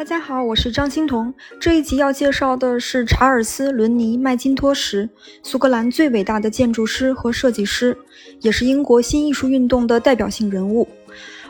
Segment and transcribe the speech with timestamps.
[0.00, 1.34] 大家好，我是张欣彤。
[1.60, 5.06] 这一集要介绍的是查尔斯·伦尼·麦金托什，
[5.42, 7.94] 苏格兰最伟大的建筑师和设计师，
[8.40, 10.88] 也是英国新艺术运动的代表性人物。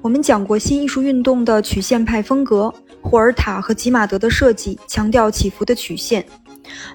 [0.00, 2.72] 我们讲过新艺术运动的曲线派风格，
[3.02, 6.24] 霍尔塔和吉马德的设计强调起伏的曲线。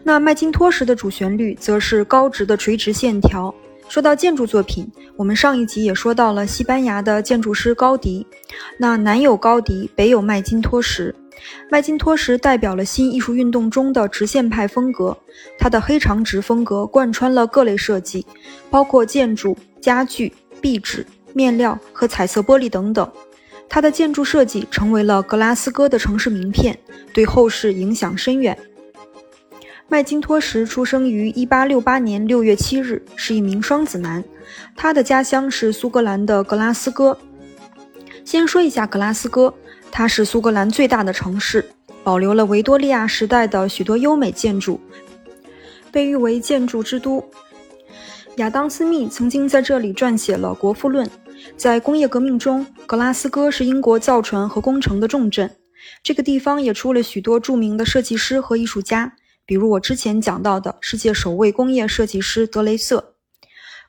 [0.03, 3.53] 那麦金托什的主旋律则是高直的垂直线条。
[3.89, 8.25] 说到建筑作品，我们上一集也说到了西班牙的建筑师高迪。
[8.77, 11.13] 那南有高迪，北有麦金托什。
[11.69, 15.17] 麦金托什代表了新艺术运动中的直线派风格，
[15.57, 18.25] 他的黑长直风格贯穿了各类设计，
[18.69, 23.11] 包括建筑、家具、壁纸、面料和彩色玻璃等等。
[23.69, 26.77] 他的建筑设计成为了格拉斯哥的城市名片，
[27.13, 28.57] 对后世影响深远。
[29.87, 34.23] 麦金托什出生于1868年6月7日，是一名双子男。
[34.75, 37.17] 他的家乡是苏格兰的格拉斯哥。
[38.23, 39.53] 先说一下格拉斯哥。
[39.91, 41.69] 它是苏格兰最大的城市，
[42.03, 44.79] 保留了维多利亚时代的许多优美建筑，
[45.91, 47.23] 被誉为建筑之都。
[48.37, 51.05] 亚当·斯密曾经在这里撰写了《国富论》。
[51.57, 55.49] 在工业革命中，格拉斯哥是英国造船和工程的重镇。
[56.01, 59.13] 这个地方也出了许多著名的设计师和艺术家，
[59.45, 63.15] 比如我之前讲到的世界首位工业设计师德雷瑟。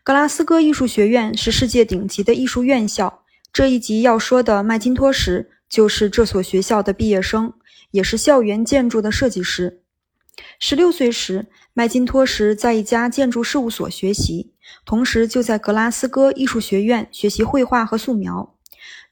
[0.02, 3.22] 格拉斯哥艺术学院是世界顶级的艺术院校。
[3.52, 5.48] 这一集要说的麦金托什。
[5.72, 7.54] 就是这所学校的毕业生，
[7.92, 9.80] 也是校园建筑的设计师。
[10.60, 14.52] 十六岁时，麦金托什在一家建筑事务所学习，
[14.84, 18.54] 同时就在格拉斯哥艺术学院学习绘画和素描。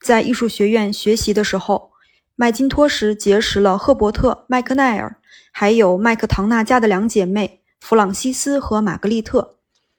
[0.03, 1.93] 在艺术学院学习的时候，
[2.37, 5.17] 麦金托什结识了赫伯特·麦克奈尔，
[5.51, 9.57] 还有麦克唐纳家的两姐妹弗朗西斯和玛格丽特。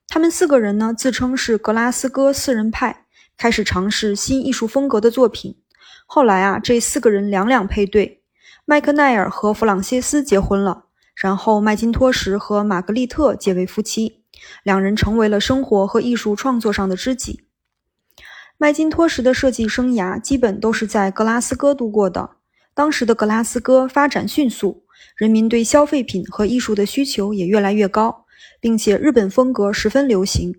[0.08, 5.58] 他们四个人呢，自称是格拉斯哥四人派，开始尝试新艺术风格的作品。
[6.14, 8.22] 后来啊，这四个人两两配对，
[8.66, 14.26] 麦克奈尔和弗朗西斯结婚了，然后麦金托什和玛格丽特结为夫妻，
[14.62, 17.46] 两人成为了生活和艺术创作上的知己。
[18.58, 22.31] 麦金托什的设计生涯基本都是在格拉斯哥度过的。
[22.74, 24.84] 当时的格拉斯哥发展迅速，
[25.16, 28.25] 人民对消费品和艺术的需求也越来越高，
[28.59, 30.53] 并且日本风格十分流行。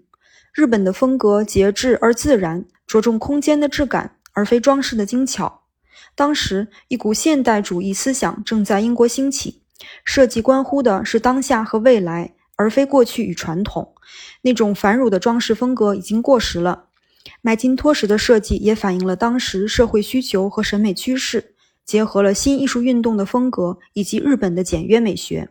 [0.54, 4.16] 日本的风格节制而自然，着重空间的质感。
[4.32, 5.62] 而非装饰的精巧。
[6.14, 9.62] 当时，一股现代主义思想正在英国兴起，
[10.04, 13.94] 设计关乎的是当下和未来，而非过去与传统。
[14.42, 16.86] 那种繁缛的装饰风格已经过时了。
[17.40, 21.54] 麦金托什的设计也反映了当时社会需求和审美趋势，
[21.84, 25.48] 结合了新艺术运动的风格以及日本的简约美学。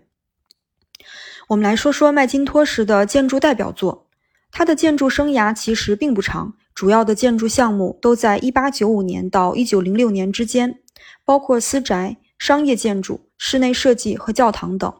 [1.48, 4.08] 我们来说说麦金托什的建筑代表作。
[4.52, 6.56] 他的建筑生涯其实并不长。
[6.74, 10.80] 主要的建筑项目都在1895年到1906年之间，
[11.26, 14.94] 包括私宅、商业建筑、室内设计和教堂等。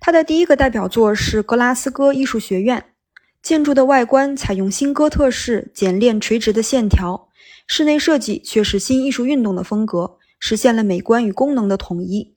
[0.00, 2.92] 他的第一个代表作是格拉斯哥艺术学院，
[3.42, 7.28] 建筑的外观采用新哥特式简练垂直的线条，
[7.66, 12.34] 室内设计却是新艺术运动的风格，实现了美观与功能的统一。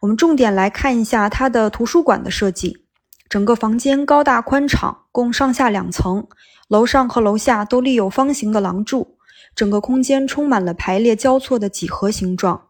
[0.00, 2.85] 我们重点来看一下它的图书馆的设计，
[3.28, 6.26] 整个房间高大宽敞，共上下两层。
[6.68, 9.16] 楼上和楼下都立有方形的廊柱，
[9.54, 12.66] 整个空间充满了排列交错的几何形状。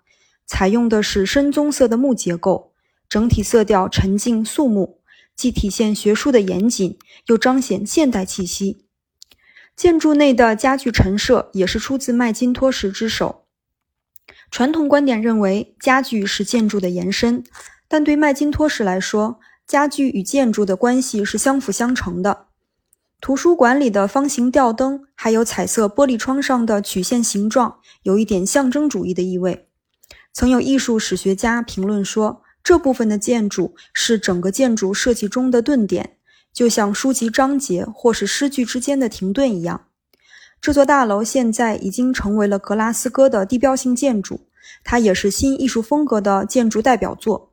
[0.47, 2.73] 采用的是深棕色的木结构，
[3.09, 5.01] 整体色调沉静肃穆，
[5.35, 8.85] 既体现学术的严谨，又彰显现代气息。
[9.75, 13.45] 建筑内的家具陈设也是出自麦金托什之手。
[14.51, 17.43] 传统观点认为家具是建筑的延伸，
[17.89, 22.47] 但对麦金托什来说，家具与建筑的关系是相辅相成的。
[23.21, 29.69] 图书馆里的方形吊灯，还有彩色玻璃窗上的曲线形状，有一点象征主义的意味。
[30.33, 36.19] 曾有艺术史学家评论说，这部分的建筑是整个建筑设计中的顿点，
[36.53, 39.87] 就像书籍章节或是诗句之间的停顿一样。
[40.61, 44.41] 这座大楼现在已经成为了格拉斯哥的地标性建筑，
[44.85, 47.53] 它也是新艺术风格的建筑代表作。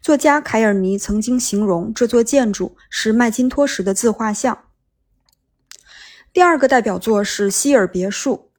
[0.00, 4.64] 作家凯尔尼曾经形容这座建筑是麦金托什的自画像。
[6.32, 8.50] 第二个代表作是希尔别墅。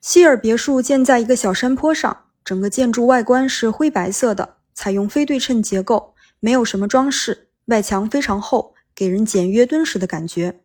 [0.00, 10.60] 希尔别墅建在一个小山坡上，整个建筑外观是灰白色的，采用非对称结构，没有什么装饰，外墙非常厚，给人简约敦实的感觉。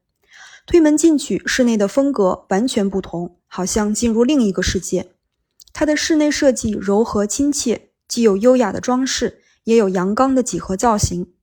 [0.65, 5.11] 推门进去，室内的风格完全不同，好像进入另一个世界。
[5.73, 11.33] 它的室内设计柔和亲切，既有优雅的装饰，也有阳刚的几何造型。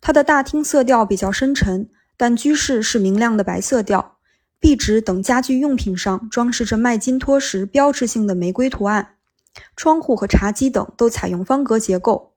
[0.00, 4.18] 它的大厅色调比较深沉，但居室是明亮的白色调。
[4.60, 9.16] 壁纸等家具用品上装饰着麦金托什标志性的玫瑰图案。
[9.76, 12.34] 窗户和茶几等都采用方格结构。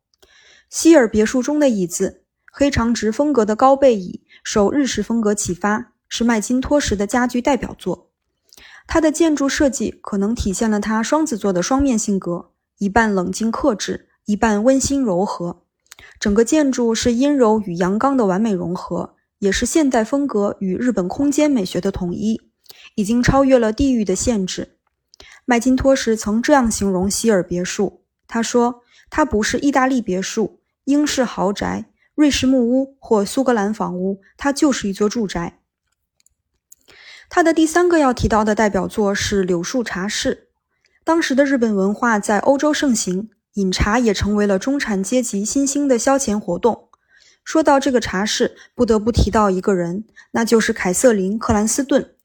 [0.69, 8.09] 希尔别墅中的椅子，黑长直风格的高背椅，受日式风格启发，是麦金托什的家具代表作。
[8.88, 15.63] 它的建筑设计可能体现了他双子座的双面性格，一半冷静克制，一半温馨柔和。
[16.19, 22.42] 整个建筑是阴柔与阳刚的完美融合，也是现代风格与日本空间美学的统一，
[22.95, 24.77] 已经超越了地域的限制。
[25.45, 31.86] 麦金托什曾这样形容希尔别墅：“他说，它不是意大利别墅、英式豪宅、
[32.16, 35.60] 瑞士木屋或苏格兰房屋，它就是一座住宅。”
[37.30, 40.50] 他的第三个要提到的代表作是柳树茶室。
[41.04, 46.89] 当时的日本文化在欧洲盛行，饮茶也成为了中产阶级新兴的消遣活动。
[47.43, 52.15] 说到这个茶室，不得不提到一个人，那就是凯瑟琳·克兰斯顿。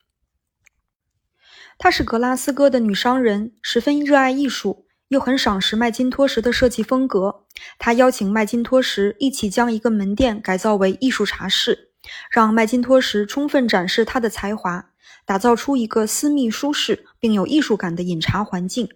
[1.79, 7.45] 她是格拉斯哥的女商人，十分热爱艺术，又很赏识麦金托什的设计风格。
[7.79, 11.91] 她邀请麦金托什一起将一个门店改造为艺术茶室，
[12.31, 14.91] 让麦金托什充分展示他的才华。
[15.27, 18.89] 打造出一个私密、舒适并有艺术感的饮茶环境，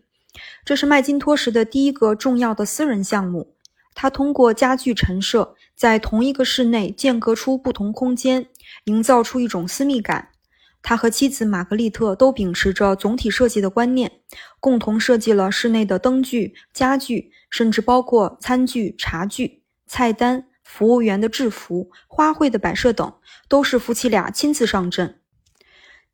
[0.64, 3.54] 这是麦金托什的第一个重要的私人项目。
[3.94, 8.48] 他通过家具陈设，在同一个室内间隔出不同空间，
[8.84, 10.30] 营造出一种私密感。
[10.82, 14.10] 他和妻子玛格丽特都秉持着总体设计的观念，
[14.60, 23.14] 共同设计了室内的灯具、家具，甚至包括餐具、茶具、菜单、服务员的制服、花卉的摆设等，
[23.48, 25.20] 都是夫妻俩亲自上阵。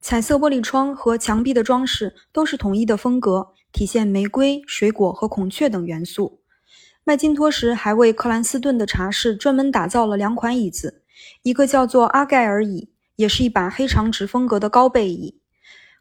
[0.01, 6.41] 彩色玻璃窗和墙壁的装饰都是统一的风格，体现玫瑰、水果和孔雀等元素。
[7.05, 11.03] 麦金托什还为克兰斯顿的茶室专门打造了两款椅子，
[11.43, 15.41] 一个叫做阿盖尔椅，也是一把黑长直风格的高背椅，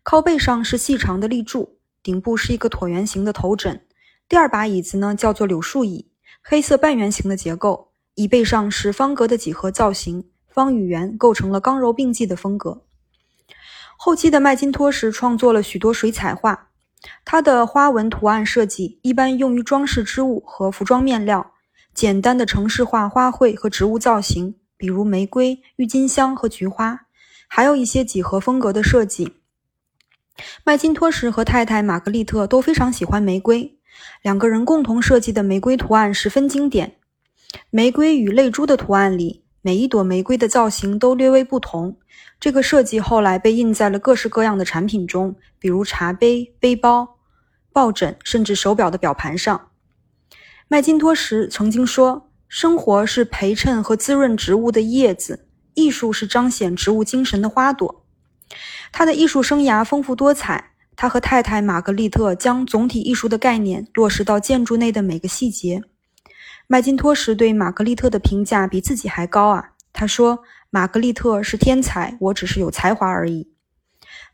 [0.03, 3.81] 靠背上是细长的立柱，顶部是一个椭圆形的头枕。
[4.27, 6.11] 第二把椅子呢，叫做柳树椅，
[6.41, 12.83] 黑色半圆形的结构，椅背上是方格的几何造型，方与圆构成了刚柔并济的风格。
[13.97, 16.68] 后期的麦金托什创作了许多水彩画，
[17.23, 21.53] 它的花纹图案设计一般用于装饰织物和服装面料，
[21.93, 27.01] 简单的城市化花卉和植物造型，比如玫瑰、郁金香和菊花，
[27.47, 29.33] 还有一些几何风格的设计。
[30.63, 33.77] 麦金托什和太太玛格丽特都非常喜欢玫瑰，
[34.21, 36.95] 两个人共同设计的玫瑰图案十分经典。
[37.69, 41.97] 玫瑰与泪珠的图案里，每一朵玫瑰的造型都略微不同。
[42.39, 47.17] 这个设计后来被印在了各式各样的产品中，比如茶杯、背包、
[47.73, 49.67] 抱枕，甚至手表的表盘上。
[50.69, 58.05] 麦金托什曾经说：“生活是陪衬和滋润植物的叶子，艺术是彰显植物精神的花朵。”
[58.93, 65.81] 他的艺术生涯丰富多彩，他和太太玛格丽特将总体艺术的概念落实到建筑内的每个细节。
[66.67, 69.71] 麦金托什对玛格丽特的评价比自己还高啊！
[69.91, 70.41] 他说。
[70.71, 73.51] 玛格丽特是天才，我只是有才华而已。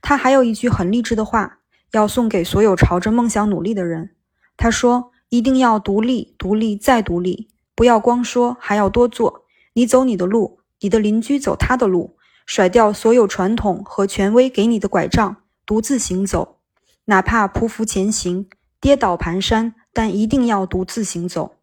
[0.01, 1.59] 他还有一句很励志的话，
[1.91, 4.15] 要送给所有朝着梦想努力的人。
[4.57, 9.45] 他说：“一定要独立，独立再独立，不要光说，还要多做。
[9.73, 16.59] 你走你的路，你的邻居走他的路，甩掉所有传统和权威给你的拐杖，独自行走，
[17.05, 18.47] 哪怕匍匐前行，
[18.79, 21.55] 跌倒蹒跚，但一定要独自行走。”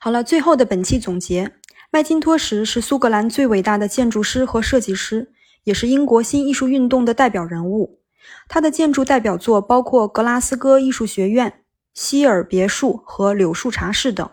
[0.00, 1.52] 好了，最后的本期总结。
[1.90, 5.32] 麦金托什是苏格兰最伟大的建筑师和设计师，
[5.64, 8.00] 也是英国新艺术运动的代表人物。
[8.46, 11.62] 他的建筑代表作包括格拉斯哥艺术学院、
[11.94, 14.28] 希尔别墅和柳树茶室等，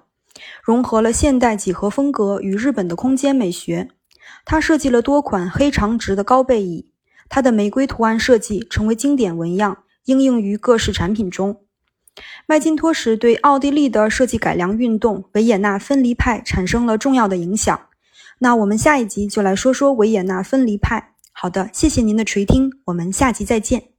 [0.61, 3.87] 融合了现代几何风格与日本的空间美学。
[4.43, 6.89] 他设计了多款黑长直的高背椅，
[7.29, 11.61] 他的玫瑰图案设计成为经典纹样，应用于各式产品中。
[12.45, 17.79] 麦金托什对奥地利的设计改良运动维也纳分离派产生了重要的影响。
[18.39, 21.13] 那我们下一集就来说说维也纳分离派。
[21.31, 23.94] 好的，谢谢您的垂听，我们下集再见。